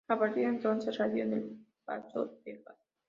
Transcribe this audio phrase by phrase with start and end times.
[0.09, 2.75] A partir de entonces radicó en El Paso, Texas.